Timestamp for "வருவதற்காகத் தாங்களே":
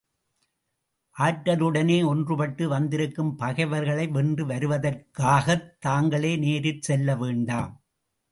4.45-6.37